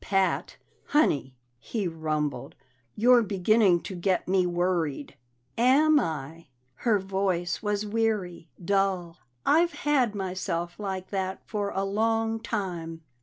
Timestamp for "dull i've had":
8.65-10.15